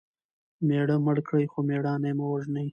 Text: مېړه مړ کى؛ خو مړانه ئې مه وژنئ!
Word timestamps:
مېړه 0.67 0.95
مړ 1.05 1.17
کى؛ 1.27 1.45
خو 1.51 1.59
مړانه 1.67 2.07
ئې 2.09 2.13
مه 2.17 2.25
وژنئ! 2.31 2.67